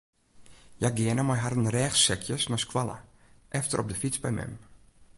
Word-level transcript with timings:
Hja 0.77 0.89
geane 0.99 1.25
mei 1.27 1.35
harren 1.43 1.71
rêchsekjes 1.75 2.43
nei 2.47 2.61
skoalle, 2.65 2.97
efter 3.59 3.77
op 3.83 3.89
de 3.89 3.95
fyts 4.01 4.19
by 4.27 4.31
mem. 4.39 4.53